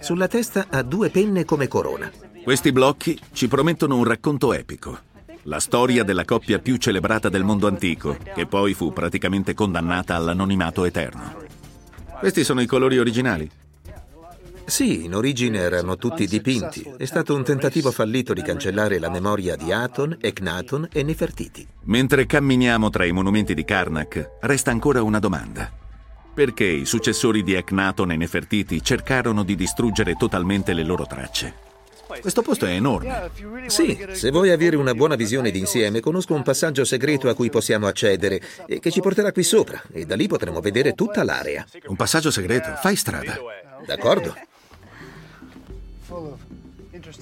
[0.00, 2.10] Sulla testa ha due penne come corona.
[2.42, 5.10] Questi blocchi ci promettono un racconto epico.
[5.46, 10.84] La storia della coppia più celebrata del mondo antico, che poi fu praticamente condannata all'anonimato
[10.84, 11.34] eterno.
[12.20, 13.50] Questi sono i colori originali.
[14.64, 16.94] Sì, in origine erano tutti dipinti.
[16.96, 21.66] È stato un tentativo fallito di cancellare la memoria di Aton, Eknaton e Nefertiti.
[21.86, 25.70] Mentre camminiamo tra i monumenti di Karnak, resta ancora una domanda.
[26.32, 31.70] Perché i successori di Eknaton e Nefertiti cercarono di distruggere totalmente le loro tracce?
[32.20, 33.30] Questo posto è enorme.
[33.66, 37.86] Sì, se vuoi avere una buona visione d'insieme, conosco un passaggio segreto a cui possiamo
[37.86, 41.66] accedere e che ci porterà qui sopra e da lì potremo vedere tutta l'area.
[41.86, 42.74] Un passaggio segreto.
[42.80, 43.38] Fai strada.
[43.86, 44.34] D'accordo?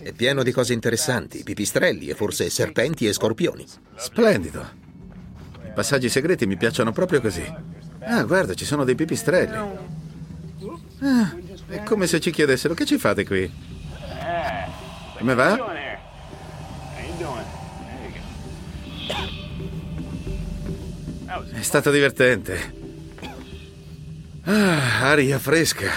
[0.02, 3.66] È pieno di cose interessanti, pipistrelli e forse serpenti e scorpioni.
[3.96, 4.68] Splendido.
[5.64, 7.44] I passaggi segreti mi piacciono proprio così.
[8.00, 9.56] Ah, guarda, ci sono dei pipistrelli.
[11.00, 11.34] Ah,
[11.68, 13.50] è come se ci chiedessero che ci fate qui.
[15.20, 15.54] Come va?
[21.52, 22.74] È stato divertente.
[24.44, 25.90] Ah, aria fresca.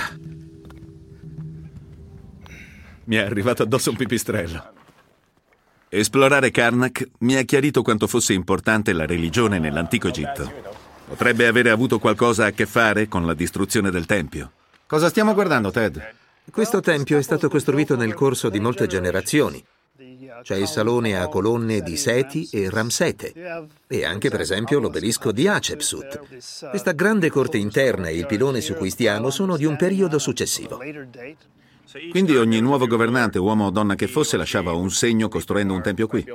[3.05, 4.74] Mi è arrivato addosso un pipistrello.
[5.88, 10.51] Esplorare Karnak mi ha chiarito quanto fosse importante la religione nell'antico Egitto.
[11.07, 14.51] Potrebbe avere avuto qualcosa a che fare con la distruzione del Tempio.
[14.86, 16.21] Cosa stiamo guardando, Ted?
[16.52, 19.64] Questo tempio è stato costruito nel corso di molte generazioni.
[20.41, 23.34] C'è il salone a colonne di Seti e Ramsete
[23.88, 26.70] e anche per esempio l'obelisco di Hatshepsut.
[26.70, 30.80] Questa grande corte interna e il pilone su cui stiamo sono di un periodo successivo.
[32.10, 36.08] Quindi ogni nuovo governante, uomo o donna che fosse, lasciava un segno costruendo un tempio
[36.08, 36.26] qui.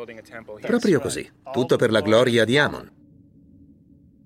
[0.60, 2.90] Proprio così, tutto per la gloria di Amon.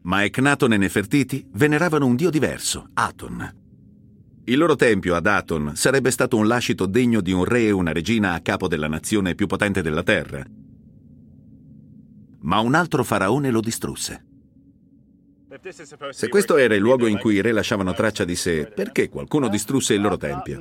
[0.02, 3.61] Ma Eknaton e Nefertiti veneravano un dio diverso, Aton.
[4.44, 7.92] Il loro tempio ad Aton sarebbe stato un lascito degno di un re e una
[7.92, 10.44] regina a capo della nazione più potente della terra.
[12.40, 14.24] Ma un altro faraone lo distrusse.
[16.10, 19.46] Se questo era il luogo in cui i re lasciavano traccia di sé, perché qualcuno
[19.48, 20.60] distrusse il loro tempio?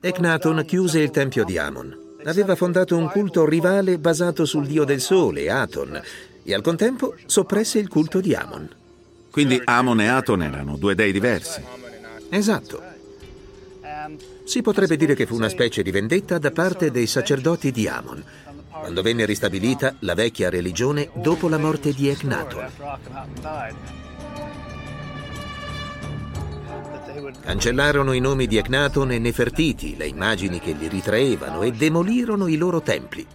[0.00, 1.96] Eknaton chiuse il tempio di Amon.
[2.24, 6.00] Aveva fondato un culto rivale basato sul dio del sole, Aton,
[6.42, 8.68] e al contempo soppresse il culto di Amon.
[9.30, 11.62] Quindi Amon e Aton erano due dei diversi.
[12.32, 12.80] Esatto.
[14.44, 18.24] Si potrebbe dire che fu una specie di vendetta da parte dei sacerdoti di Amon,
[18.70, 22.70] quando venne ristabilita la vecchia religione dopo la morte di Eknaton.
[27.42, 32.56] Cancellarono i nomi di Ecnaton e Nefertiti, le immagini che li ritraevano, e demolirono i
[32.56, 33.26] loro templi.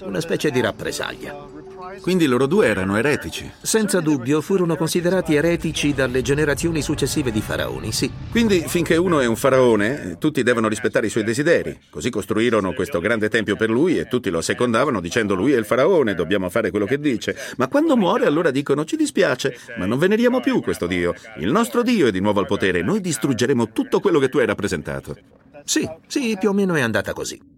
[0.00, 1.53] Una specie di rappresaglia.
[2.00, 3.50] Quindi loro due erano eretici.
[3.60, 8.10] Senza dubbio furono considerati eretici dalle generazioni successive di faraoni, sì.
[8.30, 11.78] Quindi finché uno è un faraone, tutti devono rispettare i suoi desideri.
[11.90, 15.64] Così costruirono questo grande tempio per lui e tutti lo assecondavano dicendo lui è il
[15.64, 17.36] faraone, dobbiamo fare quello che dice.
[17.56, 21.14] Ma quando muore allora dicono ci dispiace, ma non veneriamo più questo Dio.
[21.38, 24.46] Il nostro Dio è di nuovo al potere, noi distruggeremo tutto quello che tu hai
[24.46, 25.16] rappresentato.
[25.64, 27.53] Sì, sì, più o meno è andata così.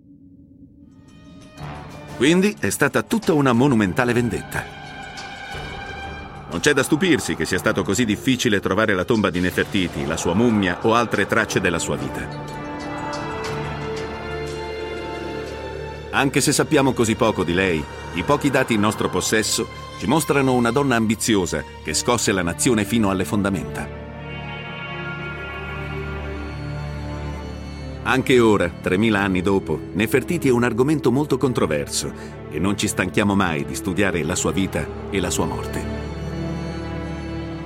[2.17, 4.65] Quindi è stata tutta una monumentale vendetta.
[6.49, 10.17] Non c'è da stupirsi che sia stato così difficile trovare la tomba di Nefertiti, la
[10.17, 12.55] sua mummia o altre tracce della sua vita.
[16.11, 20.55] Anche se sappiamo così poco di lei, i pochi dati in nostro possesso ci mostrano
[20.55, 24.06] una donna ambiziosa che scosse la nazione fino alle fondamenta.
[28.09, 32.13] Anche ora, 3000 anni dopo, Nefertiti è un argomento molto controverso
[32.49, 35.83] e non ci stanchiamo mai di studiare la sua vita e la sua morte.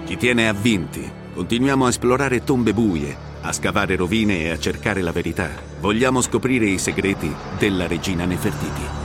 [0.07, 5.13] Ci tiene avvinti, continuiamo a esplorare tombe buie, a scavare rovine e a cercare la
[5.13, 5.51] verità.
[5.79, 9.00] Vogliamo scoprire i segreti della regina Nefertiti.